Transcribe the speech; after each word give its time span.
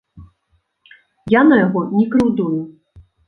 Я 1.39 1.45
на 1.51 1.55
яго 1.65 1.81
не 1.97 2.05
крыўдую. 2.17 2.57